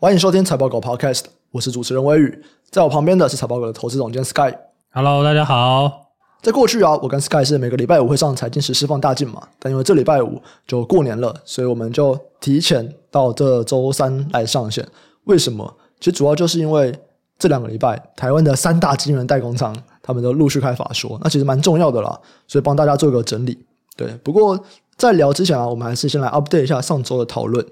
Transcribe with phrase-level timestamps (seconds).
[0.00, 4.54] 欢迎收听财报狗 Podcast，我是主持人威宇，在我旁边的是财报狗的投资总监 Sky。
[4.92, 6.12] Hello，大家好。
[6.40, 14.86] 在过去啊，我跟 Sky 是每个礼拜五会上财经时事放大镜嘛，但因为这礼拜五就过年了，所以我们就提前到这周三来上线。
[15.24, 15.76] 为什么？
[15.98, 16.96] 其实主要就是因为
[17.36, 23.58] 这两个礼拜台湾的三大晶圆代工厂他们都陆续开法说，那其实蛮重要的啦，所以帮大家做一个整理。
[23.96, 24.56] 对，不过
[24.96, 27.66] 在聊之前啊，我们还是先来 update 一下上周的讨论。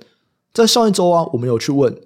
[0.52, 1.96] 在上一周啊，我们有去问。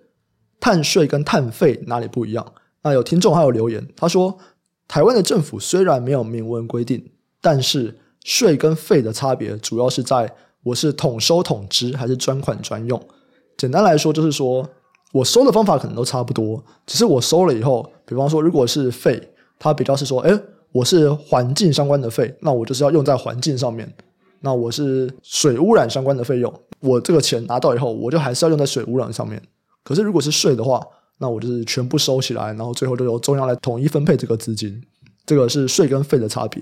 [0.60, 2.52] 碳税跟碳费哪里不一样？
[2.82, 4.38] 那有听众还有留言，他说
[4.86, 13.00] 台湾的政府虽然没有明文规定，但是税跟费的差别主要是在我是统收统支还是专款专用。
[13.56, 14.68] 简单来说就是说
[15.12, 20.38] 我收的方法可能都差不多，只是我收了以后，比方说如果是费，它比较是说，诶，
[20.72, 23.86] 我是环境相关的费，那我就是要用在环境上面；
[24.40, 29.42] 那我是水污染相关的费用，我这个钱拿到以后，我就还是要用在水污染上面。
[29.82, 30.80] 可是，如果是税的话，
[31.18, 34.82] 那我就是全部收起来，然后最后就由中央来统一分配这个资金。
[35.26, 36.60] 这个是税跟费的差别。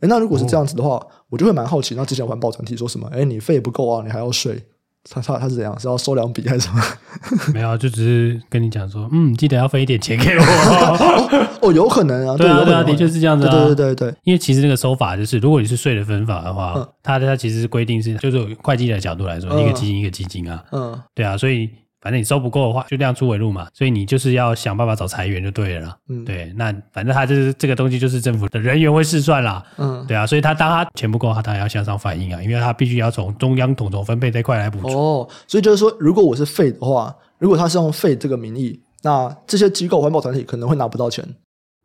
[0.00, 1.94] 哎，那如果是这样子的话，哦、我就会蛮好奇。
[1.94, 3.06] 那之前环保团体说什么？
[3.12, 4.62] 哎，你费不够啊，你还要税？
[5.10, 5.78] 他他他是怎样？
[5.78, 6.82] 是要收两笔还是什么？
[7.52, 10.42] 没有，就只是跟你讲说，嗯，记得要分一点钱给我。
[10.42, 13.50] 哦， 哦，有可能啊，对啊，对啊，的确是这样子啊。
[13.50, 20.64] 对对对对，因为其实那个收法就是，如果你是税的分法的话，嗯、它它其实是规定是，就是会计的角度来说，嗯、一个基金一个基金啊。
[20.72, 21.68] 嗯，对啊，所以。
[22.00, 25.96] 反正你收不够的话，就亮出尾路嘛，所以你就是要想办法找裁员就对了。
[26.08, 29.62] 嗯，对，那反正他就是这个东西，就是政府的人员会试算啦。
[29.76, 34.94] 嗯，对啊，所以他当他钱不够，他当然要向上反映啊，因为他必须要从中央统筹分配这块来补充。
[34.94, 41.24] 哦，所以就是说，如果我是废的话，如果他是用废这个名义，那这些机构环保团体可能会拿不到钱。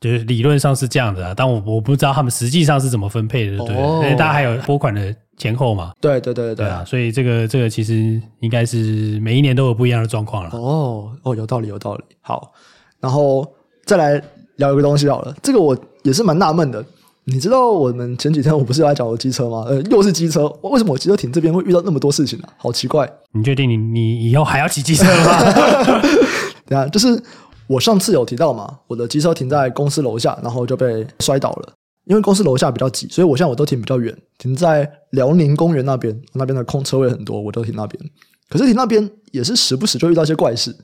[0.02, 5.92] 就是理论上是这样的啊，但我我不知道他们实际上是怎么分配的，对，哦、因为大家还有拨款的前后嘛。
[6.00, 10.50] 对对对对，对啊，所以这个这个其实应该是每一年都有不一样的状况了。
[10.54, 12.04] 哦哦，有道理有道理。
[12.22, 12.52] 好，
[13.00, 13.46] 然后
[13.86, 14.22] 再来
[14.56, 16.84] 聊一个东西好了，这个我也是蛮纳闷的。
[17.26, 19.66] 你知道我们前几天我不是来讲我机车吗？
[19.68, 22.54] 呃，又是机车，为什么我机车停这边会遇到那么多事情呢、啊？
[22.58, 23.12] 好奇怪。
[23.32, 26.02] 你确定你你以后还要骑机车吗？
[26.68, 27.22] 对啊，就是。
[27.68, 31.74] 我上次有提到嘛，我的机车停在公司楼下，然后就被摔倒了。
[32.06, 38.12] 因为公司楼下比较挤，所以我现在我都停比较远，停在辽宁公园那边，那边的空车位很多，我都停那边。
[38.48, 40.76] 可是停那边也是时不时就遇到一些怪事。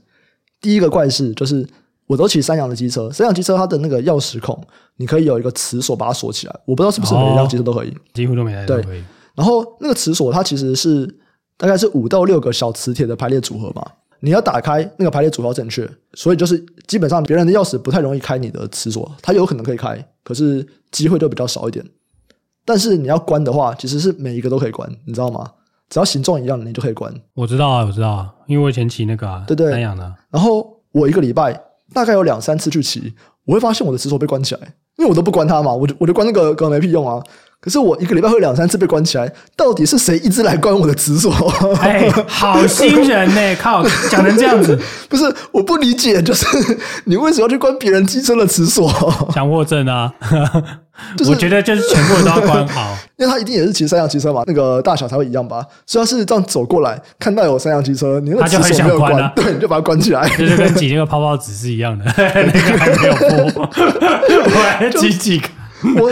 [0.60, 1.68] 第一个怪事就是，
[2.08, 4.60] 我都骑三阳的机车，三阳机车它的那个钥匙孔，
[4.98, 6.60] 你可以有一个磁锁把它锁起来。
[6.66, 8.86] 我不知道是不是每一辆机车都可以，哦、几乎都每台都可以。
[8.86, 9.04] 对，
[9.36, 11.08] 然后那个磁锁它其实是
[11.56, 13.86] 大概是五到六个小磁铁的排列组合嘛。
[14.22, 21.84] 你要打开那个排列组合正确，所以就是基本上别人的钥匙不太容易开你的磁锁，它有可能可以开，可是机会就比较少一点。
[22.64, 25.52] 但是你要关的话，其实是每一个都可以关，你知道吗？
[25.90, 27.14] 只要形状一样，你就可以关。
[27.34, 30.14] 我知道啊，我知道啊，因为我以前骑那个啊，对对，三阳的。
[30.30, 31.60] 然后我一个礼拜
[31.94, 33.14] 大概有两三次去骑，
[33.46, 34.62] 我会发现我的磁锁被关起来，
[34.98, 37.22] 因为我都不关它嘛，我就我就关那个根本没屁用啊。
[37.62, 41.32] 可是我一个礼拜会两三次被关起来，到底是谁一直来关我的磁锁？
[41.80, 43.56] 哎，好心人呢！
[43.62, 44.76] 靠，讲成这样子，
[45.08, 46.46] 不是我不理解，就是
[47.04, 48.92] 你为什么要去关别人机车的磁锁？
[49.32, 50.12] 强迫症啊！
[51.18, 55.64] 就是、我觉得就是全部人都要关好， 因为他一定也是骑三辆机车嘛，那个大小才会一样吧。
[55.86, 65.48] 所以他是这样走过来，看到有三辆机车，你那个磁锁没有关，关啊、对，你就把它关起来，就是跟挤那个泡泡纸是一样的，那个还没有破，我还挤几个。
[66.00, 66.12] 我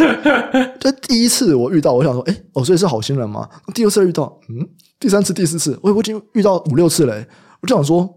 [0.79, 3.47] 这第一次我遇到，我想说，哎、欸，哦，所以是好心人吗？
[3.73, 4.67] 第二次遇到，嗯，
[4.99, 7.27] 第三次、第四次，我我已经遇到五六次嘞。
[7.61, 8.07] 我就想说，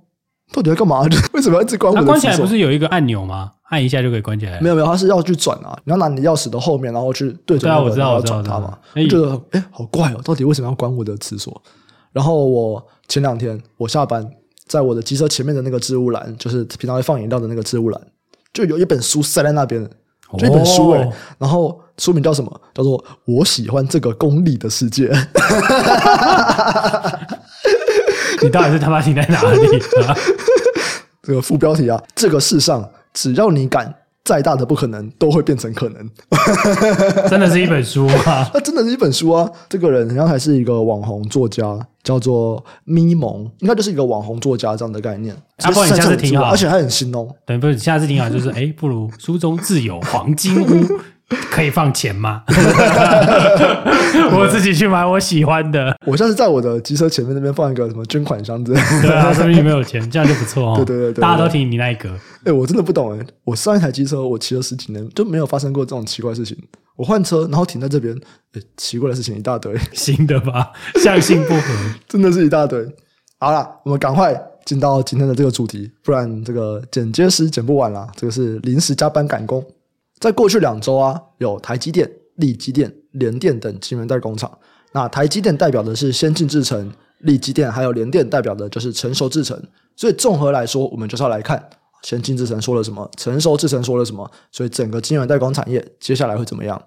[0.52, 1.02] 到底要干嘛？
[1.34, 2.04] 为什么要一直关我的？
[2.06, 3.50] 关起来不是有一个按钮吗？
[3.70, 4.60] 按一下就可以关起来。
[4.60, 8.78] 没有没有，他是要去转啊，你要拿你钥匙的后面，然后去对准那个，然后转它嘛。
[8.94, 11.62] 我觉得，哎、欸，好怪哦，到底为什么要关我的厕所？
[12.12, 14.28] 然后我前两天我下班，
[14.66, 18.00] 在我的机车前面的那个置物篮，就是平常会放饮料的那个置物篮，
[18.52, 19.88] 就有一本书塞在那边。
[20.38, 22.60] 这本书哎、欸，然后书名叫什么？
[22.74, 25.08] 叫做《我喜欢这个功利的世界》。
[28.42, 29.78] 你到底是他妈停在哪里？
[30.06, 30.16] 啊、
[31.22, 33.94] 这个副标题啊，这个世上只要你敢。
[34.24, 36.10] 再大的不可能都会变成可能，
[37.28, 38.48] 真的是一本书吗？
[38.54, 39.50] 那 真的是一本书啊！
[39.68, 45.36] 这个人好像还是一个网红作家，叫做咪蒙，应该就是一个网红作家这样的概念。
[45.62, 47.26] 阿波，你下次挺好，而且还很新哦。
[47.44, 50.86] 对，不是下次挺好，就是哎，不如书中自有黄金屋。
[51.50, 52.42] 可以放钱吗？
[54.34, 55.96] 我自己去买我喜欢的。
[56.06, 58.72] 我像是在我的机车前面那边放一个什么捐款箱子。
[59.02, 60.76] 对啊，说明你没有钱，这样就不错哦。
[60.84, 62.10] 对对对对，大家都听你那一格。
[62.44, 66.56] 哎，我真的不懂哎，我上一台机车我骑了十几年，就没有发生过这种奇怪事情。
[66.96, 68.14] 我换车，然后停在这边，
[68.52, 69.74] 哎，奇怪的事情一大堆。
[69.92, 70.70] 新的吧？
[71.02, 71.74] 相性不合，
[72.08, 72.86] 真的是一大堆。
[73.38, 78.06] 好了，我们赶快进到今天的这个主题，不然这个剪接师剪不完了。
[78.14, 79.64] 这个是临时加班赶工。
[80.22, 84.56] 在过去两周啊，有台积电、立积电、联电等晶圆代工厂。
[84.92, 86.92] 那台积电代表的是先进制程，
[87.22, 89.60] 立积电还有联电代表的就是成熟制程。
[89.96, 91.60] 所以综合来说，我们就是要来看
[92.02, 94.30] 先进制程说了什么，成熟制程说了什么。
[94.52, 96.80] 所以整个晶圆代工产业接下来会怎么样？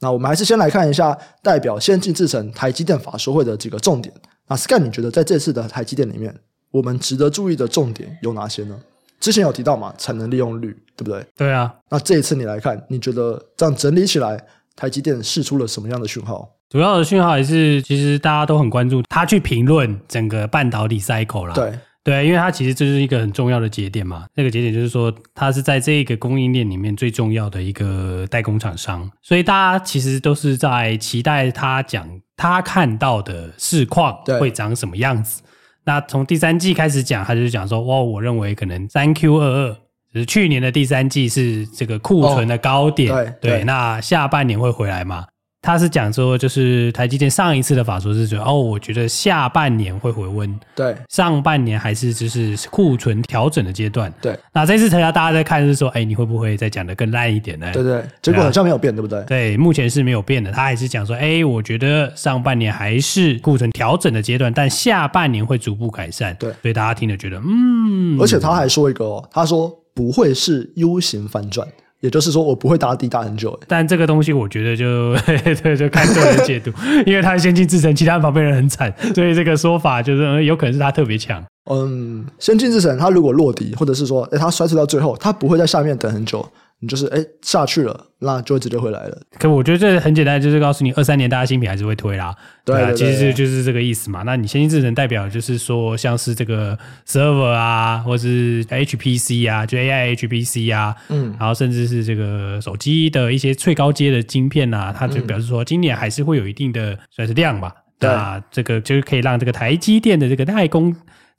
[0.00, 4.14] 那我们还是先来看一下代表先进制程台积电法说会的几个重点。
[4.48, 6.38] 那 Sky，你觉得在这次的台积电里面，
[6.70, 8.78] 我们值得注意的重点有哪些呢？
[9.20, 11.26] 之前有提到嘛，产能利用率，对不对？
[11.36, 11.74] 对啊。
[11.90, 14.38] 那这一次你来看，你觉得这样整理起来，
[14.76, 16.48] 台积电释出了什么样的讯号？
[16.68, 21.54] 主要的讯号也是，其实大家都很关注他去评论整个半导体 cycle 啦。
[21.54, 21.72] 对
[22.02, 24.26] 对，因为它其实这是一个很重要的节点嘛。
[24.34, 32.06] 那个节点就是说，它是在这个供应链里面最重要的一个代工厂商，所以大家其实都是在期待他讲
[32.36, 35.40] 他看到的市况会长什么样子。
[35.84, 39.74] 那从第三季开始讲，他就讲说，哇，我认为可能三 Q 二二，
[40.12, 45.26] 就是去年的第三季是这个库存的高点，哦、对，对，那下半年会回来吗？
[45.64, 54.38] 他是讲说，就是台积电上一次的法说是说，哦，我觉得下半年会回温，对，上半年还是就是库存调整的阶段，对。
[54.52, 57.70] 那这次大家大家在看是说，哎，你会不会再讲的更烂一点呢？
[57.72, 59.24] 对对，结果好像没有变，对不对？
[59.24, 60.52] 对，目前是没有变的。
[60.52, 66.36] 他还是讲说，哎，我觉得上半年还是库存调整的阶段，但下半年会逐步改善。
[66.38, 68.20] 对，所以大家听了觉得，嗯。
[68.20, 71.66] 而且他还说一个哦，他说不会是 U 型反转。
[72.04, 73.58] 也就是说，我不会打底打很久。
[73.66, 75.16] 但这个东西，我觉得就
[75.62, 76.70] 对，就看个人解读。
[77.06, 81.42] 因为他先进制程，其他旁边人很惨， 所以这个说法就是有可能是他特别强。
[81.70, 86.46] 嗯，先进制程，他如果落地，或者是说，哎，他摔出到最后，他不会在下面等很久。
[86.80, 89.22] 你就是哎下去了，那就会直接回来了。
[89.38, 92.34] 可我觉得这很简单，就是告诉你，二三年大家新品还是会推啦。
[92.64, 94.22] 对啊，其实就就是这个意思嘛。
[94.24, 107.72] 那你先进制程代表就是说，像是这个 server 啊，或是 HPC 啊，就 AI HPC 啊，嗯，然后甚至是这个手机的一些最高阶的晶片啊，它就表示说，今年还是会有一定的算是量吧。
[107.98, 110.94] 对啊，这个就是可以让这个台积电的这个代工。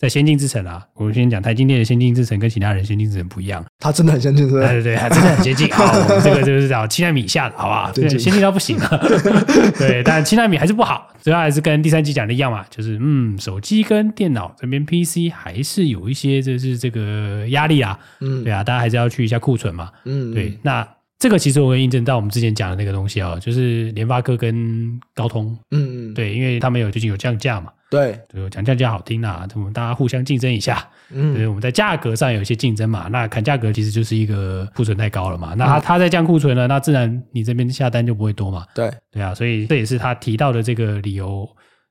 [0.06, 5.68] 在先进制程啊，我先讲台积电的先进制程跟其他人先进制程不一样，它真的很先进，对对对，它真的很先进。
[5.74, 5.92] 好，
[6.22, 7.92] 这个就是讲七纳米以下的，好不好？
[7.92, 8.88] 对，先进到不行了。
[9.80, 17.98] 对，但七纳米还是不好，主要还是跟第三季讲的一样嘛，就是嗯，手机跟电脑这边 PC 还是有一些就是这个压力啊。
[18.22, 19.90] 嗯，对啊，大家还是要去一下库存嘛。
[20.06, 20.88] 嗯，对，那。
[21.18, 41.48] 这个其实我会印证到我们之前讲的那个东西哦，就是联发科跟高通，嗯嗯，对，因为他们有最近有降价嘛，对，就讲降价好听啊，我们大家互相竞争一下，嗯，对，我们在价格上有一些竞争嘛，那砍价格其实就是一个库存太高了嘛，那他他在降库存了，那自然你这边下单就不会多嘛，对，对啊，所以这也是他提到的这个理由，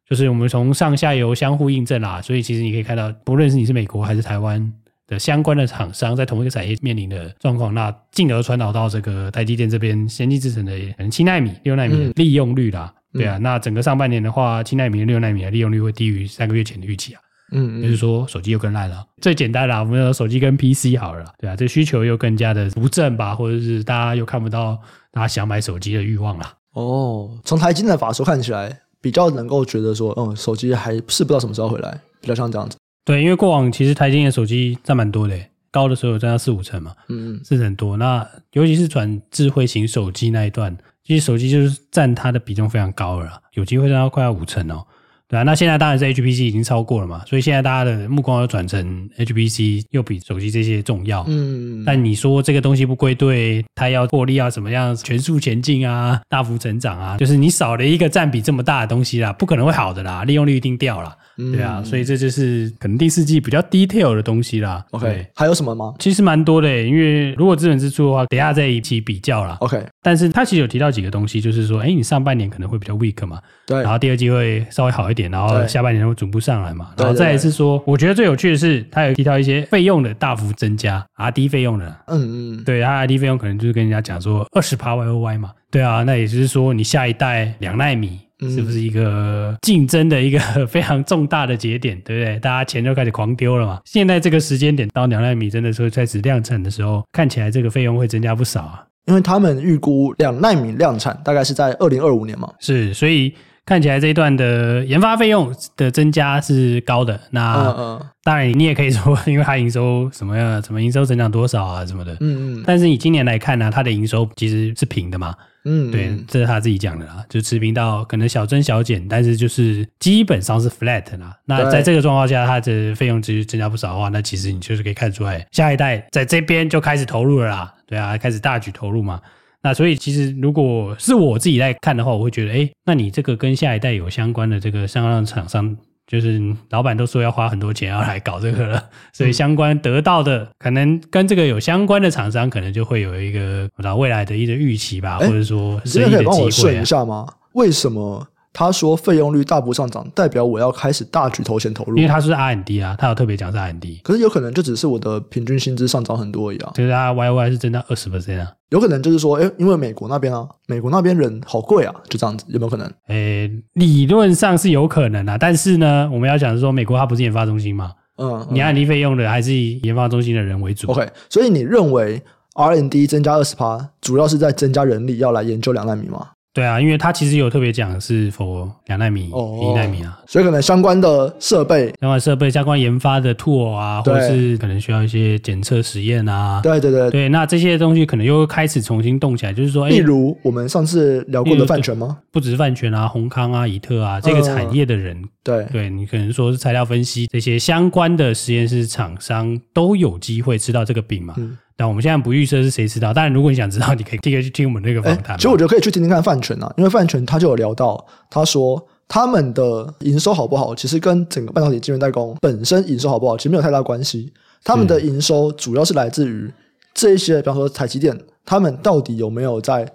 [0.08, 4.72] 就是我们从上下游相互印证啦，所以其实你可以看到，不论是你是美国还是台湾。
[5.06, 17.20] 的相关的厂商在同一个产业面临的状况，那进而传导到这个台积电这边，先进制程的可能七纳米、六纳米的利用率啦，嗯、对啊，那整个上半年的话，七纳米、六纳米的利用率会低于三个月前的预期啊，
[17.52, 19.06] 嗯，嗯，就是说手机又更烂了。
[19.22, 24.78] 最简单啦，我们的手机跟 PC 好了，对啊，这需求又更加的不振吧，或者是大家又看不到
[25.12, 26.54] 大家想买手机的欲望啦。
[26.72, 32.76] 哦，从台积电的法说看起来，比较能够觉得说，嗯，手机还是不知道什么时候回来，比较像这样子。
[33.04, 35.38] 对，因为过往其实台积电的手机占蛮多的，
[35.70, 37.96] 高的时候有占到四五成嘛，嗯，是很多。
[37.96, 44.86] 那尤其是转智慧型手机那一段，其实手机就是占它的比重非常高了，有机会占到快要五成哦。
[45.34, 51.24] 对啊，那现在当然是 HPC 已经超过了嘛，所以现在大家的目光要转成 HPC，又比手机这些重要。
[51.26, 61.12] 嗯，但你说这个东西不归队，它要获利要怎么样全速前进啊，大幅成长啊，就是你少了一个占比这么大的东西啦，不可能会好的啦，利用率一定掉了。
[61.36, 64.84] 对啊，所以这就是可能第四季比较 detail 的东西啦。
[64.92, 65.92] OK，还有什么吗？
[65.98, 69.56] 其实蛮多的，因为如果资本支出的话，等下再一起比较啦。
[69.60, 88.20] OK，但是他其实有提到几个东西，就是说，哎，你上半年可能会比较 weak 嘛，对，然后第二季会稍微好一点，然后下半年会逐步上来嘛，然后再一次说，我觉得最有趣的是，他有提到一些费用的大幅增加，RD 费用的，嗯嗯，对，他 RD 费用可能就是跟人家讲说二十趴 Y O Y 嘛，对啊，那也就是说你下一代两纳米。
[88.50, 92.38] 是不是一个竞争的一个 非常重大的节点，对不对？
[92.40, 93.80] 大家钱就开始狂丢了嘛。
[93.86, 98.84] 现在这个时间点到两纳米真的说开始量产的时候，看起来这个费用会增加不少啊。
[99.06, 102.52] 因为他们预估两纳米量产大概是在二零二五年嘛。
[102.58, 103.32] 是，所以
[103.66, 107.18] 看起来这一段的研发费用的增加是高的。
[107.30, 112.12] 那当然你也可以说，因为它营收什么样，什么营收增长多少啊什么的。
[112.20, 112.64] 嗯嗯。
[112.66, 115.34] 但是你今年来看呢、啊，它的营收其实是平的嘛。
[115.66, 121.34] 嗯，对，这是他自己讲的啦，就持平到可能小增小减，但是就是基本上是 flat 啦。
[121.46, 127.74] 那在这个状况下，它的费用其实增加不少的话，那其实你就是可以看出来，下一代在这边就开始投入了啦。
[127.86, 129.18] 对啊，开始大举投入嘛。
[129.64, 135.76] 那所以其实如果是我自己在看的话，我会觉得，哎，那你这个跟下一代有相关的这个相关厂商。
[136.06, 146.18] 就是老板都说要花很多钱要来搞这个了，所以相关得到的可能跟这个有相关的厂商，可能就会有一个不知道未来的一个预期吧，或者说生意的机会啊。
[146.18, 147.26] 可以帮我顺一下吗？
[147.54, 148.28] 为什么？
[148.56, 151.96] 他说费用率大幅上涨，代表我要开始大举投钱投入。
[151.96, 154.00] 因为他是 R&D 啊，他有特别讲是 R&D。
[154.04, 156.70] 可是有可能就只是我的平均薪资上涨很多而已啊。
[156.72, 158.52] 就是他 Y Y 是增加二十 percent 啊。
[158.70, 162.86] 有可能就是说，哎，因为美国那边啊，美国那边人好贵啊，就这样子，有没有可能？
[163.08, 170.88] 哎，理论上是有可能啊，但是呢，我们要讲说，美国它不是研发中心嘛，嗯，嗯，你 R&D 费用的还是以研发中心的人为主。
[170.92, 172.22] OK，所以你认为
[172.54, 176.28] R&D 增加二十趴，主要是在增加人力要来研究两纳米吗？
[176.54, 186.60] 对啊，因为它其实有特别讲是 for 两纳米、哦、一奈米啊，所以可能相关的设备、相关设备、相关研发的 tool 啊，或者是可能需要一些检测实验啊。
[186.62, 187.10] 对对对。
[187.10, 192.18] 对，那这些东西可能又开始重新动起来，就是说，例如我们上次聊过的泛权吗？
[192.30, 195.64] 不只是泛权啊，宏康啊、以特啊，这个产业的人，嗯、对。
[195.72, 201.34] 对，你可能说是材料分析这些相关的实验室厂商都有机会吃到这个饼嘛。
[201.36, 205.36] 嗯但我们现在不预设是谁知道，当然如果你想知道，你可以第一个去听我们那个访谈。
[205.36, 214.32] 其实我觉得可以去听听看范权啊，因为范权他就有聊到，他说他们的营收好不好，其实跟整个半导体晶圆代工本身营收好不好，其实没有太大关系。
[214.62, 216.50] 他们的营收主要是来自于
[216.94, 219.86] 这一些，比方说台积电，他们到底有没有在。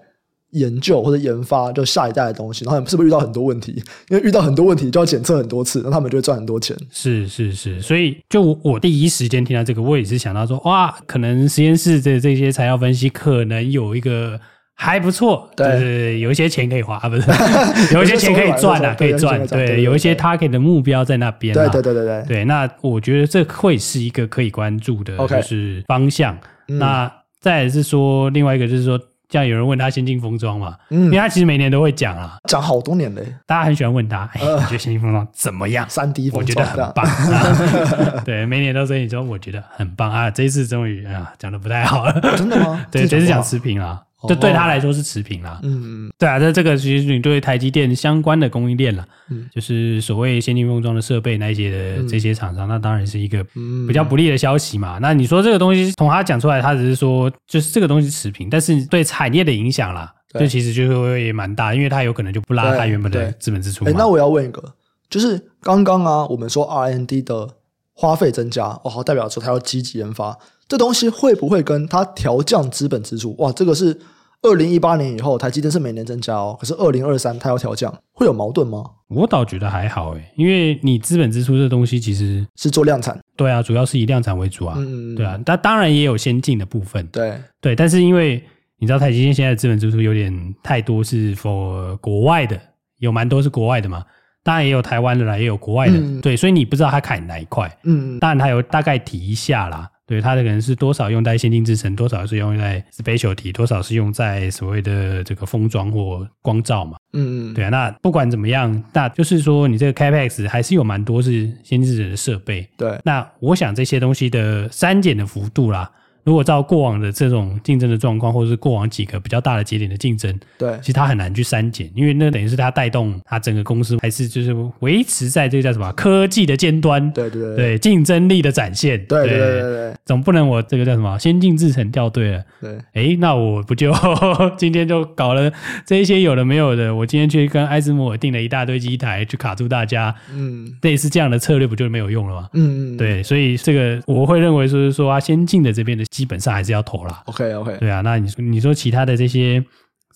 [0.51, 3.72] 研究或者研发就下一代的东西，然后是不是遇到很多问题？
[4.10, 6.75] 因为遇到很多问题就要检测很多次，那他们就会赚很多钱。
[6.91, 14.39] 是是是，所以就我第一时间听到这个，我也是想到说，哇，可能实验室的这些材料分析可能有一个
[14.74, 17.24] 还不错，对对对，有一些钱可以花，不是
[17.94, 21.53] 有一些钱可以赚啊，可以赚，对，有一些 target 的目标在那边。
[21.53, 26.36] 对对对对对，对，那我觉得这会是一个可以关注的，就是方向。
[26.65, 29.00] 那再来是说另外一个就是说。
[29.29, 30.75] 这样有人问他先进封装嘛？
[30.89, 33.24] 嗯，因为他其实每年都会讲啊，讲好多年嘞。
[33.45, 35.86] 大家很喜欢问他，哎，你觉得先进封装怎么样？
[35.88, 38.24] 三 D 封装， 我觉得很棒。
[38.25, 42.19] 对，每年都说你说我觉得很棒啊，这一次终于啊讲的不太好了。
[42.36, 42.83] 真的吗？
[42.91, 44.01] 对，这次讲持平了。
[44.28, 53.42] 这对他来说是持平啦，嗯嗯，对啊，那这个其实你对台积电相关的供应链啦，嗯，就是所谓先进封装的设备那一些的这些厂商，那当然是一个
[53.88, 54.98] 比较不利的消息嘛。
[55.02, 63.86] 那你说这个东西从他讲出来，他只是说就是这个东西持平，但是对产业的影响啦，这其实就会蛮大，因为它有可能就不拉他原本的资本支出。
[63.86, 64.62] 哎，那我要问一个，
[65.10, 67.48] 就是刚刚啊，我们说 R N D 的
[67.94, 70.38] 花费增加，哦，好，代表说他要积极研发。
[70.70, 73.36] 这东西会不会跟它调降资本支出？
[73.40, 74.00] 哇，这个是
[74.44, 78.86] 二零一八年以后，台积电是每年增加哦，可是二零二三它要调降，会有矛盾吗？
[79.08, 88.42] 我倒觉得还好诶，因为你资本支出这东西其实是做量产，对啊，主要是以量产为主啊，嗯，对啊，但当然也有先进的部分，对对，但是因为
[88.78, 92.58] 你知道台积电现在的资本支出有点太多是 for 国外的，
[93.00, 94.06] 有蛮多是国外的嘛，
[94.44, 99.90] 当然也有台湾的啦，也有国外的，嗯、对，所以你不知道它砍哪一块，嗯，当然它有大概提一下啦。
[100.10, 106.98] 对，它的可能是多少用在先进制程，多少是用在 specialty，多少是用在所谓的这个封装或光照嘛。
[107.13, 107.70] 嗯嗯，对啊。
[107.70, 112.68] 那不管怎么样，那就是说你这个 capex 还是有蛮多是先进制程的设备。
[112.75, 113.00] 对。
[113.06, 115.92] 那我想这些东西的删减的幅度啦。
[116.29, 127.79] 如果照过往的这种竞争的状况，或者是过往几个比较大的节点的竞争，对，其实它很难去删减，因为那等于是它带动它整个公司还是就是维持在这个叫什么科技的尖端，对对对，对。
[127.79, 129.59] 竞争力的展现，对对对。
[129.59, 133.91] 对，总不能我这个叫什么先进制程掉队了，对，哎，那我不就
[134.55, 135.51] 今天就搞了
[135.83, 142.50] 这一些有的没有的，我今天去跟艾斯摩尔订了一大堆机台去卡住大家，嗯，类似这样的策略不就没有用了吗？
[142.53, 146.03] 嗯嗯，对，所以这个我会认为说是说啊，先进的这边的。
[146.20, 147.24] 基本上还是要投啦。
[147.28, 149.64] OK OK，对啊，那你说你说其他的这些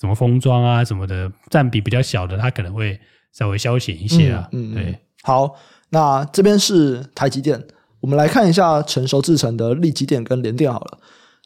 [0.02, 3.00] 什么封装啊什么的，占比比较小的，它可能会
[3.32, 4.50] 稍微消减一些啊。
[4.52, 5.00] 嗯，对。
[5.22, 5.56] 好，
[5.92, 7.64] 那这边是台积电，
[8.02, 10.98] 我们来看一下成熟制程的力积电跟联电好了。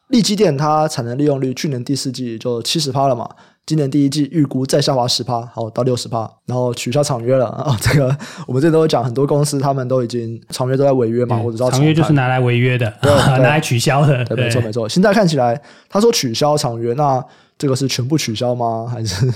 [0.07, 3.29] 力积电它产能利用率去年第四季就七十趴了嘛。
[3.67, 7.77] 今年第一季预估再下滑十趴，好到六十趴，然后取消厂约了 啊！
[7.81, 14.23] 这个我们这都会讲，很多公司他们都已经厂约都在违约嘛，对或者说厂约就是拿来违约的， 对，拿来取消的。
[14.23, 14.87] 对，没错没错。
[14.87, 17.21] 现在看起来，他说取消厂约，那
[17.57, 18.87] 这个是全部取消吗？
[18.89, 19.29] 还是？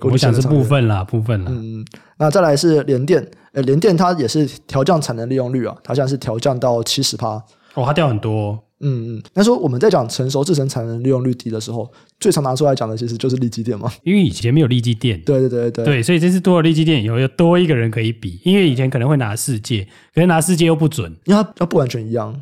[0.00, 1.50] 我想是部分啦，部分啦。
[1.54, 1.84] 嗯，
[2.16, 7.42] 那再来是联电，呃，联电它也是调降产能利用率啊，它现在是调降到七十趴。
[7.76, 8.58] 哦，它掉很多。
[8.80, 11.90] 嗯嗯，那说我们在讲成熟制程产能利用率低的时候，
[12.20, 13.90] 最常拿出来讲的其实就是利基电嘛。
[14.02, 15.18] 因为以前没有利基电。
[15.22, 15.84] 对对对对。
[15.84, 18.38] 对，所以这次多了利基电以后，又多一个人可以比。
[18.44, 22.38] 因为以前可能会拿世界，可是拿世界又不准，因为它它不完全一样。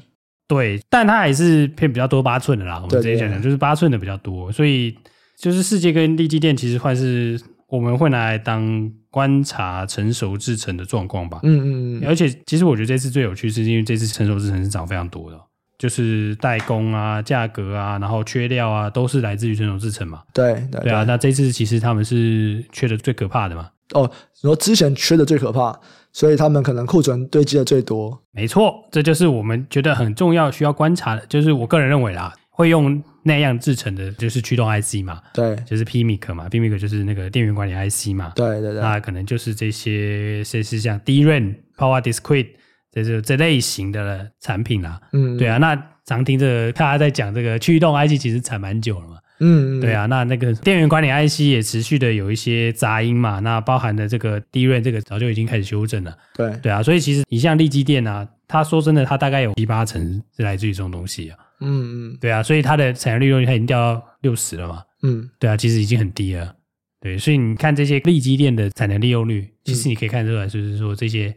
[0.48, 2.80] 对，但它还是偏比较多八寸的啦。
[2.82, 4.92] 我们之前讲的就是八寸的比较多，所以
[5.38, 7.40] 就是世界跟利基电其实算是
[7.74, 11.40] 我们会拿来当观察成熟制成的状况吧。
[11.42, 12.04] 嗯嗯嗯。
[12.06, 15.40] 而且其实我觉得这次最有趣是因为这次成熟制成是涨非常多的。
[15.76, 20.22] 就是代工啊，价格啊，然后缺料啊，都是来自于成熟制成嘛。
[20.32, 23.68] 对对对啊，那这次其实他们是缺的最可怕的嘛。
[23.92, 24.08] 哦，
[24.40, 25.76] 你说之前缺的最可怕，
[26.12, 28.18] 所以他们可能库存堆积的最多。
[28.30, 35.20] 没错，这就是我们觉得很重要需要观察的，就是我个人认为啦，会用那样制成的，就是驱动 IC 嘛。
[35.32, 38.32] 对，就是 PMIC 嘛，PMIC 就是那个电源管理 IC 嘛。
[38.36, 42.50] 对对对，那可能就是这些，类似像 DRAM、Power Discrete。
[42.92, 45.76] 这是这类型的产品啦，嗯，对啊，那
[46.06, 66.54] 常听着大家在讲这个驱动 IC，其实产蛮久了嘛，嗯，对啊，那那个电源管理 IC 也持续的有一些杂音嘛，那包含的这个 DRAM 这个早就已经开始修正了，对，对啊，所以其实你像力基电啊，它说真的，它大概有七八成是来自于这种东西啊，嗯嗯，对啊，所以它的产能利用率它已经掉到六十了嘛，嗯，对啊，其实已经很低了，
[67.00, 71.34] 对，所以你看这些力积电的产能利用率，其实你可以看出来，就是说这些。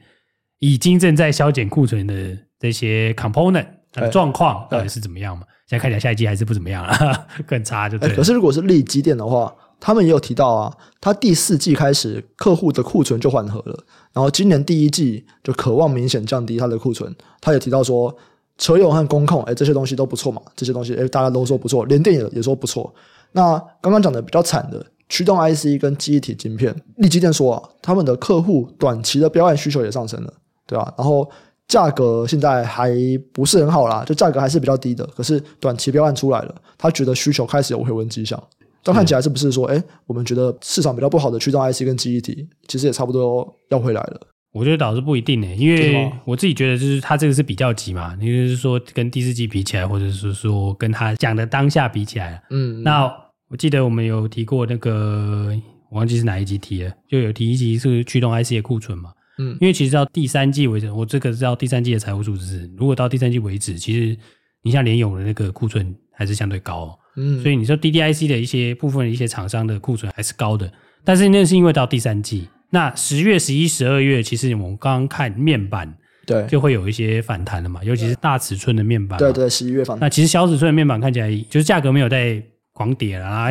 [0.59, 5.43] 已经正在消减库存的这些 component 的状况到底是怎么样嘛？
[5.67, 8.15] 现在看起来下一季还是不怎么样了， 更差就对了。
[8.15, 17.15] 可是如果是力积电的话，他们也有提到啊，他第四季开始客户的库存就缓和了，然后今年第一季就渴望明显降低他的库存。
[17.39, 18.17] 他也提到说，
[18.57, 22.93] 车用和工控，哎，这些东西都不错嘛，这些东西，哎，大家都说不错，联电也也说不错。
[23.31, 24.85] 那刚刚讲的比较惨的。
[25.09, 30.33] 驱动 IC 跟记忆体晶片，立积电说啊，他们的客户短期的标案需求也上升了，
[30.65, 30.93] 对吧、啊？
[30.97, 31.25] 然后
[31.65, 32.91] 价格现在还
[33.31, 35.07] 不是很好啦，就价格还是比较低的。
[35.15, 38.37] 可是短期标案出来了，他觉得需求开始有回温迹象。
[38.83, 44.19] 这样看起来是不是说，哎、我们觉得市场比较不好的驱动 IC 跟记忆体，其实也差不多要回来了？
[44.57, 53.09] 我觉得倒是不一定呢，因为我自己觉得就是它这个是比较级嘛，你就是说跟第四季比起来，或者是说跟他讲的当下比起来，嗯，那。
[53.49, 55.57] 我记得我们有提过那个，
[55.89, 59.13] 我忘记是哪一集提了，就有提一集是驱动 IC 的库存嘛。
[59.37, 64.17] 嗯，因为其实到第三季为止，我这个是到第三季的财务数字，如果到第三季为止，其实
[64.63, 66.99] 你像联咏的那个库存还是相对高哦。
[67.15, 70.69] 嗯，所以你说 DDIC 的一些部分的一些厂商的库存还是高的，
[71.05, 79.17] 但是那是因为到第三季，那十月、十一、十二月，其实我们刚刚看面板，对，就会有一些反弹了嘛，尤其是大尺寸的面板。
[79.19, 80.05] 对对，十一月反弹。
[80.05, 82.43] 那其实小尺寸的面板看起来就是价格没有在。
[82.77, 83.47] 狂跌了啊！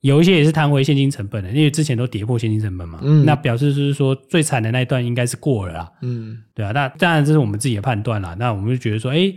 [0.00, 2.98] 有一些也是弹回现金成本的，因为之前都跌破现金成本嘛。
[3.02, 5.92] 嗯，那表示就是说最惨的那一段应该是过了啦。
[6.00, 6.72] 嗯，对啊。
[6.72, 8.34] 那当然这是我们自己的判断啦。
[8.38, 9.30] 那我们就觉得说，哎，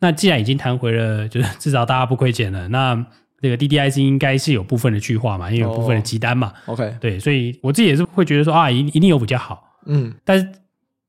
[0.00, 2.66] 那既然已经弹回了，就是至少大家不亏钱了。
[2.68, 2.94] 那
[3.40, 6.52] 这个 DDIC 应该是有部分的去化嘛，因为有部分的集单嘛。
[6.66, 9.76] 哦、OK，对，所以我自己也是会觉得说啊，一一定有比较好。
[9.86, 10.48] 嗯，但是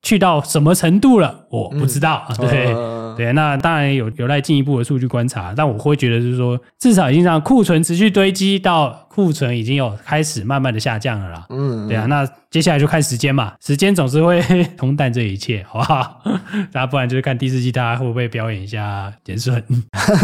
[0.02, 2.26] 去到什么程度了，我不知道。
[2.30, 2.74] 嗯、对。
[2.74, 11.46] 呃对，那当然有有待进一步的数据观察，但我会觉得就是说，至少已经让库存持续堆积到库存已经有开始慢慢的下降了啦。
[11.50, 14.42] 嗯，对啊，那接下来就看时间嘛，时间总是会
[14.80, 16.22] 冲淡这一切，好不好？
[16.72, 19.62] 那不然就是看第四季大家会不会表演一下减损。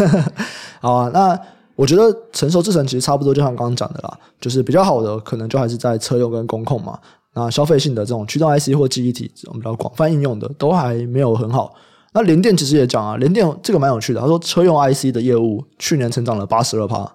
[0.80, 1.38] 好啊，那
[1.76, 6.98] 我觉得成熟制程其实差不多，就像刚刚讲的啦，就是比较好的可能就还是在车用跟工控嘛。
[7.34, 11.74] 那消费性的这种驱动 IC 或记忆体，我们比较广泛应用的都还没有很好。
[12.14, 14.20] 那联电其实也讲啊，联电这个蛮有趣的。
[14.20, 17.06] 他说，车用 IC 的业务去年成长了八十二趴，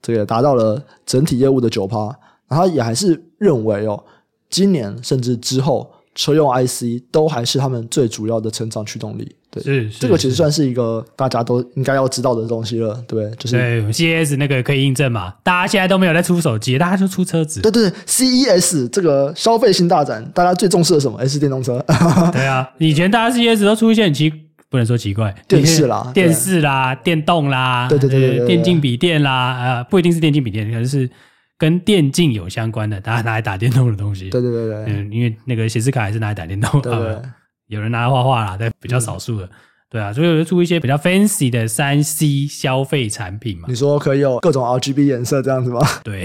[0.00, 2.16] 这个也达到了整体业务的九趴。
[2.48, 4.00] 他也还是认为哦，
[4.48, 9.34] 今年甚至之后，车用 IC 都还是他们最主要的成长驱动力。
[9.54, 17.60] 对，是，是这个其实算是一个大家都应该要知道的东西了，对，就是对 CES 那个可以印证嘛，大家现在都没有在出手机，大家就出车子。
[17.60, 21.16] 对对对，CES 这个消费性大展，大家最重视的什么？
[21.18, 21.82] 哎，是电动车。
[22.32, 24.32] 对啊，以前大家 CES 都出一些很奇。
[24.70, 31.08] 不能说奇怪，电视啦， 电视啦，电动啦，对对对，对，对，对，电竞笔电啦，呃，不一定是电竞笔电，可能是
[31.56, 34.30] 跟电竞有相关的，大家拿来打电动的东西。
[34.30, 37.22] 对对对对，嗯，因为那个显示卡还是拿来打电动，对，对，对，
[37.68, 39.50] 有人拿来画画啦，但比较少数的，嗯、
[39.90, 43.66] 对啊，所以我就出一些比较 fancy 的三 C 消费产品嘛。
[43.68, 45.80] 你说可以有各种 RGB 颜色这样子吗？
[46.04, 46.24] 对，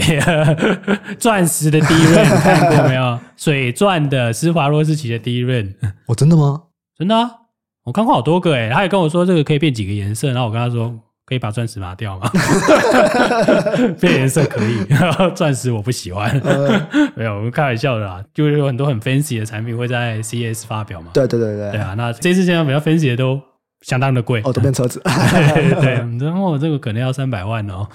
[1.18, 3.20] 钻石的 DRAM 看过没有？
[3.38, 5.74] 水钻的施华洛世奇的 DRAM，
[6.08, 6.64] 哦，真的吗？
[6.98, 7.32] 真的啊。
[7.86, 10.94] 我看过好多个诶，他也跟我说这个可以变几个颜色，然后我跟他说
[11.30, 12.28] 可以把钻石拿掉吗？
[14.02, 14.80] 变颜色可以，
[15.36, 16.36] 钻石我不喜欢。
[17.16, 21.12] 没有，我们开玩笑的啦，就是有很多很 fancy 的产品会在 CES 发表嘛。
[21.14, 21.72] 对对对对。
[21.74, 23.40] 对啊，那这次现在比较 fancy 的都
[23.82, 25.00] 相当的贵哦，都变车子。
[25.04, 25.94] 对对对，
[26.26, 27.88] 然后这个可能要三百万哦。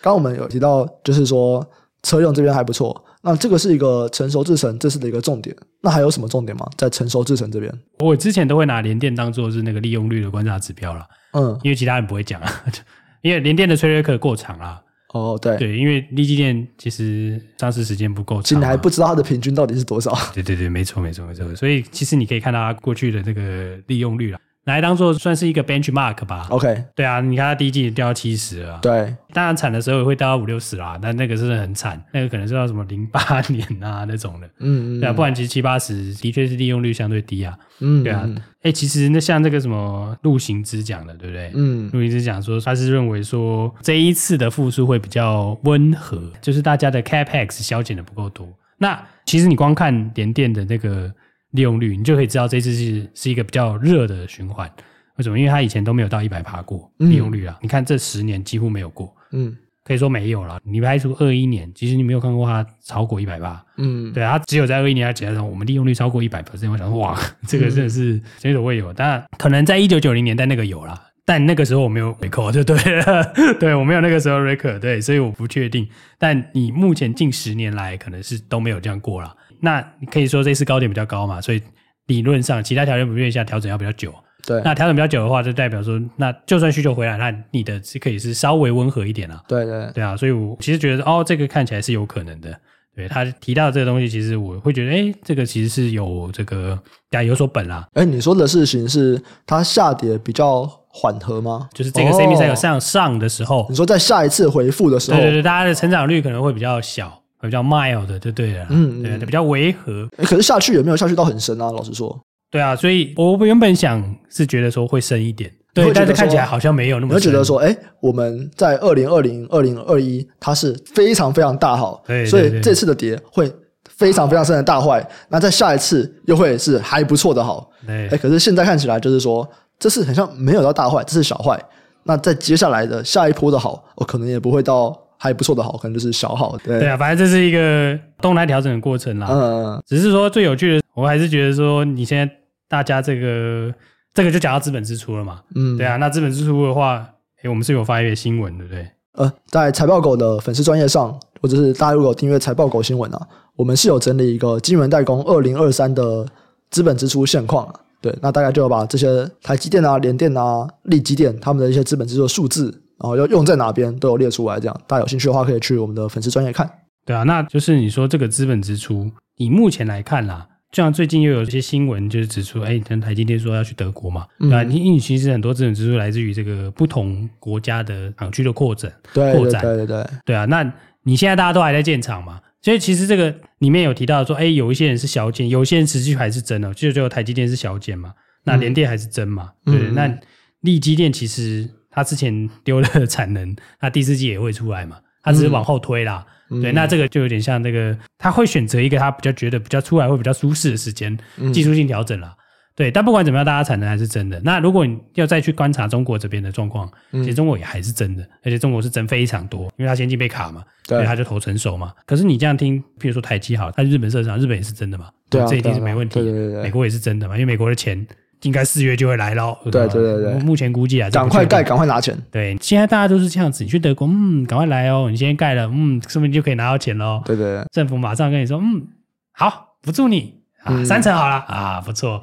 [0.00, 1.66] 刚刚我们有提到，就是说
[2.04, 3.04] 车用这边还不错。
[3.24, 5.56] 那这个是一个成熟制程，这是的一个重点。
[5.82, 6.64] 那还有什么重点吗？
[6.76, 11.04] 在成熟制程这边，我之前都会拿联电当做是那个利用率的观察指标了。
[11.34, 12.64] 嗯，因为其他人不会讲啊，
[13.22, 14.80] 因为联电的催泪课过长啊。
[15.12, 20.12] 哦，对对，因为立基电其实上市时间不够长，其实你还不知道它的平均到底是多少。
[20.34, 21.54] 对对对，没错没错没错。
[21.54, 24.38] 所以其实你可以看到它过去的这个利用率了。
[24.64, 26.46] 来当做算是一个 benchmark 吧。
[26.50, 28.78] OK，对啊，你看它第一季掉到七十了。
[28.80, 34.46] 对，当然惨的时候也会掉到五六十啦，但那个是很惨，那个可能是到什么零八年啊那种的。
[34.60, 35.00] 嗯嗯。
[35.00, 37.54] 对啊，不然其实七八十的确是利用率相对低啊。
[37.80, 38.02] 嗯。
[38.02, 38.26] 对啊，
[38.62, 41.50] 哎，其实那像那个什么陆行之讲的，对不对？
[41.54, 41.90] 嗯。
[41.92, 48.48] 陆行之讲说，他是认为说这一次的复苏会比较温和，就是大家的 capex 削减的不够多。
[48.78, 51.12] 那其实你光看联电的那个。
[51.54, 54.70] 利用率，你就可以知道这次是是一个比较热的循环。
[55.16, 55.38] 为什么？
[55.38, 57.56] 因为它以前都没有到一百趴过利用率啊。
[57.56, 60.58] 嗯、你看这十年几乎没有过，嗯，可以说没有了。
[60.64, 66.68] 你排除二一年，其实你没有看过它超过一百趴，嗯，对，它只有在二一年它讲的时候，我们利用率超过一百 percent。
[66.72, 68.92] 我想说，哇， 这个真的是前所未有。
[68.92, 75.88] 当然，可能在一九九零年代那个有啦，但那个时候我没有 record 就对了， 对我没有那个时候 record，对，所以我不确定。
[76.18, 79.32] 但你目前近十年来，可能是都没有这样过了。
[79.60, 81.62] 那你可以说这次高点比较高嘛，所以
[82.06, 84.14] 理论上其他条件不变下，调整要比较久。
[84.46, 89.42] 对，那调整比较久的话，就代表说，那就算需求回来，那你的是可以是稍微温和一点啊。
[89.48, 92.54] 对对对啊，所以我其实觉得哦，这个看起来是有可能的。
[92.94, 96.78] 对，他提到的这个东西，其实我会觉得，哎，这个其实是有这个
[97.10, 97.88] 大家有所本啦。
[97.94, 101.68] 哎，你说的事情是它下跌比较缓和吗？
[101.72, 107.23] 就是这个 semi cycle 向上的时候，哦，你说在下一次回复的时候，对对对，大家的成长率可能会比较小。
[107.44, 110.08] 比较 mild 的，就对了，嗯，对，比较违和。
[110.18, 111.70] 可是下去有没有下去到很深啊？
[111.70, 112.18] 老实说，
[112.50, 117.16] 对啊，所以我原本想是觉得说会深一点，对，但是看起来好像没有那么深。
[117.16, 123.52] 我觉得说，哎，我们在二零二零、二零二一，它是非常非常大好，对，所以这次的跌会
[123.88, 125.06] 非常非常深的大坏。
[125.28, 129.46] 那在下一次又会是还不错的好，哎，可是现在看起来就是说，
[129.78, 131.62] 这次很像没有到大坏，这是小坏。
[132.04, 134.98] 那在接下来的下一波的好，我可能也不会到。
[135.24, 136.54] 还不错的好，可能就是小好。
[136.62, 139.26] 对对啊，反正这是一个动态调整的过程啦。
[139.30, 139.82] 嗯嗯。
[139.86, 142.30] 只是说最有趣的，我还是觉得说，你现在
[142.68, 143.72] 大家这个
[144.12, 145.40] 这个就讲到资本支出了嘛。
[145.54, 145.78] 嗯。
[145.78, 147.08] 对啊，那资本支出的话，
[147.42, 148.86] 诶，我们是有发一个新闻，对不对？
[149.12, 156.26] 呃，在财报狗的粉丝专业上，或者是大家如果订阅财报狗新闻啊，我们是有整理一个晶圆代工二零二三的
[156.70, 157.74] 资本支出现况啊。
[158.02, 162.82] 对，那大概就要把这些台积电啊、联电啊、力积电他们的一些资本支出的数字。
[163.00, 166.70] 然后要用在哪边都有列出来，这样大家有兴趣的话可以去我们的粉丝专业看。
[167.04, 180.62] 对啊，那就是你说这个资本支出，以目前来看啦，就像最近又有一些新闻就是指出，哎，像台积电说要去德国嘛，嗯、对啊，因为其实很多资本支出来自于这个不同国家的厂区的扩展，对扩展，对对对，对啊，那
[181.02, 190.18] 你现在大家都还在建厂嘛，所以其实这个里面有提到说，哎，有一些人是小减，有些人持续还是增哦，就只有台积电是小减嘛，那联电还是增嘛，嗯、对，那
[190.62, 191.68] 力积电其实。
[191.94, 194.98] 他之前丢了产能，他第四季也会出来嘛？
[195.22, 196.26] 他只是往后推啦。
[196.50, 201.16] 嗯、对，那这个就有点像那个，他会选择一个他比较觉得比较出来会比较舒适的时间，
[201.52, 202.34] 技术性调整啦。
[202.36, 202.38] 嗯、
[202.76, 204.38] 对，但不管怎么样，大家产能还是真的。
[204.44, 211.94] 那如果你要再去观察中国这边的状况，其实中国也还是真的，而且中国是真非常多，因为它先进被卡嘛，对所以他就投成熟嘛。
[212.04, 215.08] 可是你这样听，譬如说台积好，它日本设厂，日本也是真的嘛？
[215.30, 216.20] 对，这一定是没问题。
[216.20, 217.34] 对对对对，美国也是真的嘛？
[217.36, 218.06] 因为美国的钱。
[218.44, 219.58] 应该四月就会来咯。
[219.64, 222.16] 对对对对，目前估计啊，赶快盖，赶快拿钱。
[222.30, 223.64] 对，现在大家都是这样子。
[223.64, 225.08] 你去德国，嗯，赶快来哦。
[225.10, 227.22] 你先盖了，嗯，说不定就可以拿到钱喽。
[227.24, 228.86] 对对，政府马上跟你说，嗯，
[229.32, 232.22] 好，补助你啊，三成好了啊，不错。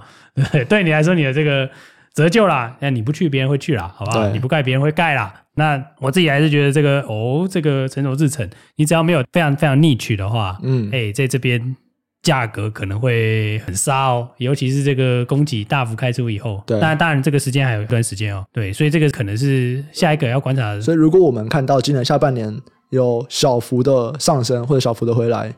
[0.51, 1.69] 对， 对你来说，你的这个
[2.13, 4.29] 折旧啦，那你不去，别人会去啦，好不好？
[4.29, 5.33] 你不盖，别人会盖啦。
[5.55, 11.75] 那我自己还是觉得这个哦，这个成熟制程，你只要没有非常非常 niche 的话，嗯，哎，在这边。
[12.23, 16.61] 价格可能会很杀哦，尤其是这个供给大幅开出以后。
[16.65, 18.45] 对，当然，当然这个时间还有一段时间哦。
[18.53, 20.81] 对，所以这个可能是下一个要观察的。
[20.81, 22.55] 所以，如果我们看到今年下半年
[22.91, 25.51] 有小幅的上升或者小幅的回来，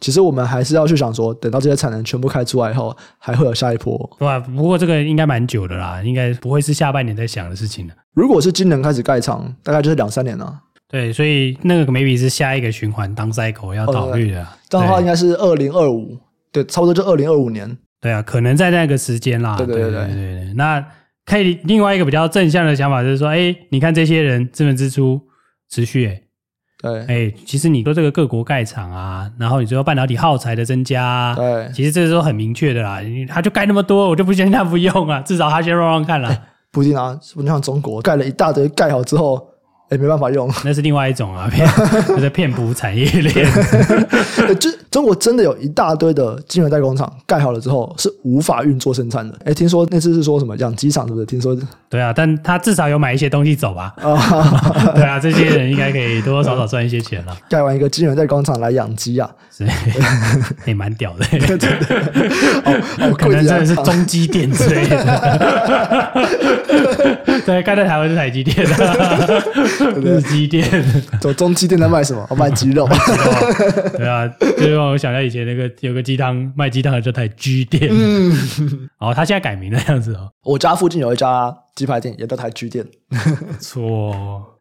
[0.00, 3.98] 其实我们还是要去想说，等到这些产能全部开出来以后，还会有下一波。
[4.18, 4.38] 对吧？
[4.38, 7.94] 不过这个应该蛮久的啦，应该不会是下半年在想的事情了。
[8.12, 10.60] 如果是今年开始盖厂，大概就是两三年了。
[10.88, 14.46] 对，所以那个 maybe 是下一个循环当 cycle 要考虑的。
[14.68, 16.16] 这样的话，应该是二零二五，
[16.52, 17.76] 对，差不多就二零二五年。
[18.00, 19.56] 对啊，可能在那个时间啦。
[19.56, 20.54] 对对对对，对对对。
[20.54, 20.84] 那
[21.24, 25.20] 可以另外一个比较正向的想法就是说，哎，你看这些人资本支出
[25.70, 26.20] 持续，哎。
[26.82, 33.00] 对，哎，其实你说这个各国盖厂啊，然后你说半导体耗材的增加，对，其实这是都很明确的啦。
[33.26, 36.38] 他就盖那么多，我就不相信他不用啊，至少他先让让看啦。
[36.70, 39.53] 不一定啊，不是像中国盖了一大堆，盖好之后。
[39.90, 41.68] 也没办法用，那是另外一种啊，骗
[42.20, 43.46] 在 骗补产业链。
[44.58, 49.36] 就中国真的有一大堆的晶圆代工厂盖好了之后是无法运作生产的。
[49.44, 51.26] 哎，听说那次是说什么养鸡场，是不是？
[51.26, 51.58] 听说
[51.90, 53.92] 对啊，但他至少有买一些东西走吧？
[54.94, 57.36] 对啊，这些人应该可以多多少少赚一些钱了。
[57.50, 59.66] 盖完一个晶圆代工厂来养鸡啊，是
[60.64, 61.26] 也蛮屌的。
[63.00, 66.12] 哦，可能真的是中基电之类的。
[67.44, 69.42] 对，盖在台湾是台积电的。
[70.00, 70.64] 日积电，
[71.20, 72.24] 走中基电在卖什么？
[72.30, 72.88] 我卖鸡肉。
[73.96, 77.88] 对啊，就让我想到以前那个有个鸡汤卖鸡汤的叫台居店。
[77.90, 78.32] 嗯，
[78.98, 80.30] 哦，他现在改名了这样子哦。
[80.42, 82.84] 我家附近有一家鸡排店，也叫台居店。
[83.58, 84.14] 错，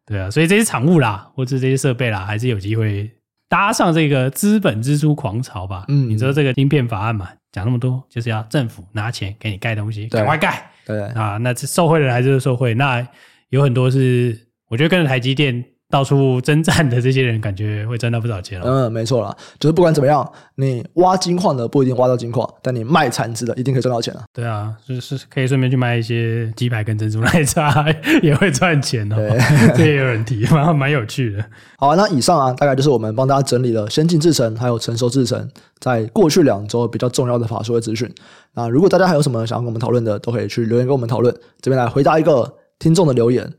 [0.06, 3.12] 对啊，所以这些产物啦，或者这些设备啦，还是有机会
[3.50, 5.86] 搭上这个资本支出狂潮吧。
[5.90, 10.72] 嗯，你说这个芯片法案嘛，讲那么多，就是要政府拿钱给你盖东西，赶快盖。
[10.86, 13.06] 对啊，那这受贿的人还是受贿，那
[13.50, 14.40] 有很多是。
[14.70, 18.66] 我觉得跟着台积电到处征战的这些人，感觉会赚到不少钱了。
[18.66, 24.24] 嗯，没错啦，就是不管怎么样，你挖金矿的不一定挖到金矿，但你卖铲子的一定可以赚到钱啊。
[24.34, 27.86] 对啊，就是可以顺便去卖一些鸡排跟珍珠奶茶，
[28.24, 29.16] 也会赚钱哦。
[29.16, 29.38] 对，
[29.78, 31.46] 这也有人提，蛮蛮有趣的。
[31.78, 35.48] 好啊，那以上啊，大概就是我们帮大家整理了先进制程还有成熟制程
[35.80, 38.12] 在过去两周比较重要的法说会资讯。
[38.56, 41.32] 那如果大家还有什么想要跟我们讨论的，都可以去留言跟我们讨论。
[41.62, 43.54] 这边来回答一个听众的留言。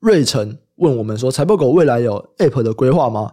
[0.00, 3.32] 瑞成问我们说：“财报狗未来有 App 的规划吗？”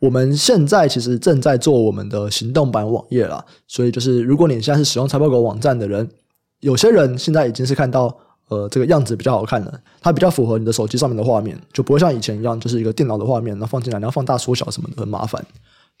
[0.00, 6.10] 我们现在其实正在做我们的行动版网页啦，所以就是如果你现在是使用财报狗网站的人，
[6.58, 8.12] 有些人现在已经是看到
[8.48, 15.44] 呃这个样子比较好看了，它比较符合你的手机上面的画面，就不会像以前一样就是一个电脑的画面，那放进来然后放大缩小什么的很麻烦。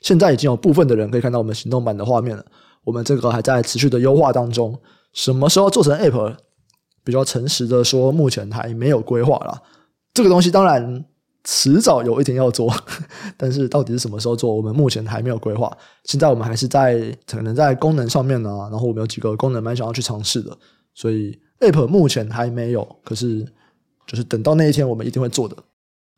[0.00, 2.44] 现在已经有部分的人可以看到我们行动版的画面了，
[2.82, 4.76] 我们这个还在持续的优化当中，
[5.12, 6.34] 什么时候做成 App？
[7.04, 9.62] 比较诚实的说，目前还没有规划啦。
[10.14, 11.04] 这个东西当然
[11.44, 12.72] 迟早有一天要做，
[13.36, 15.70] 但是到底是什么时候做，我们目前还没有规划。
[16.04, 20.56] 现在我们还是在可能在功能上面呢，然后我们有几个功能蛮想要去尝试的，
[20.94, 22.86] 所以 App 目前还没有。
[23.02, 23.44] 可是
[24.06, 25.56] 就是等到那一天，我们一定会做的。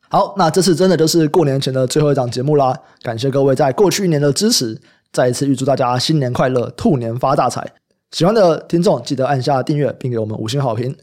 [0.09, 2.77] 好，那这次真的就是过年前的最后一档节目啦！
[3.01, 4.79] 感谢各位在过去一年的支持，
[5.11, 7.67] 再一次预祝大家新年快乐，兔年发大财。
[8.11, 10.95] 喜欢的听众记得按下订阅，并给我们五星好评。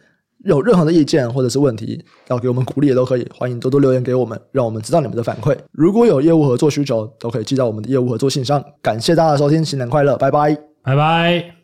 [0.44, 5.56] 有任何的意见或者是问题要给我们鼓励也都可以，欢迎多多留言给我们，让我们知道你们的反馈。
[5.72, 8.62] 如果有业务合作需求，都可以寄到我们的业务合作信箱。
[8.80, 11.61] 感谢大家的收听，新年快乐，拜拜，拜拜。